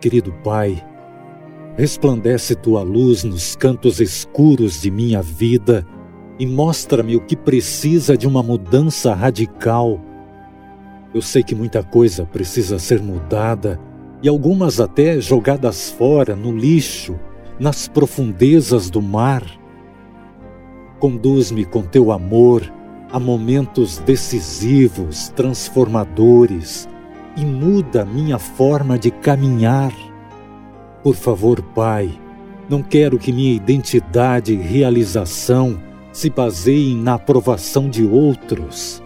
[0.00, 0.82] Querido Pai,
[1.76, 5.86] resplandece tua luz nos cantos escuros de minha vida
[6.38, 10.00] e mostra-me o que precisa de uma mudança radical.
[11.12, 13.78] Eu sei que muita coisa precisa ser mudada
[14.22, 17.20] e algumas até jogadas fora no lixo,
[17.58, 19.44] nas profundezas do mar.
[20.98, 22.62] Conduz-me com teu amor
[23.12, 26.88] a momentos decisivos, transformadores
[27.36, 29.92] e muda minha forma de caminhar.
[31.02, 32.10] Por favor, Pai,
[32.68, 35.80] não quero que minha identidade e realização
[36.12, 39.02] se baseiem na aprovação de outros.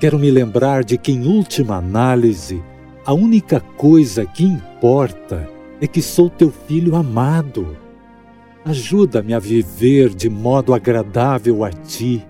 [0.00, 2.62] Quero me lembrar de que, em última análise,
[3.04, 5.48] a única coisa que importa
[5.80, 7.76] é que sou teu filho amado.
[8.64, 12.24] Ajuda-me a viver de modo agradável a ti.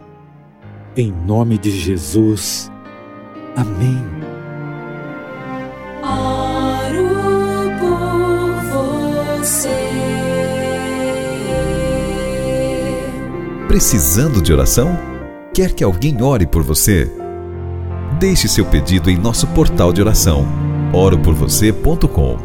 [0.97, 2.71] Em nome de Jesus.
[3.55, 4.32] Amém.
[9.53, 9.69] Você.
[13.69, 14.99] Precisando de oração?
[15.53, 17.11] Quer que alguém ore por você?
[18.19, 20.47] Deixe seu pedido em nosso portal de oração,
[20.93, 22.39] oroporvocê.com.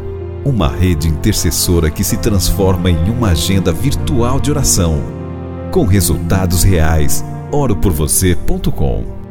[0.43, 5.01] Uma rede intercessora que se transforma em uma agenda virtual de oração,
[5.71, 7.23] com resultados reais.
[7.51, 9.26] oroporvocê.com